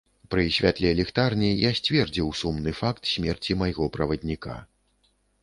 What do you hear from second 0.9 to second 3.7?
ліхтарні я сцвердзіў сумны факт смерці